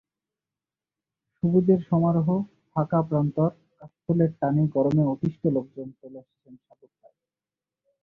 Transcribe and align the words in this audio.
সবুজের 1.35 1.79
সমারোহ, 1.89 2.27
ফাঁকা 2.71 2.99
প্রান্তর, 3.01 3.49
কাশফুলের 3.79 4.31
টানে 4.39 4.63
গরমে 4.67 5.03
অতিষ্ঠ 5.03 5.41
লোকজন 5.47 5.87
চলে 5.99 6.17
আসছেন 6.19 6.53
সাগুফতায়। 6.65 7.15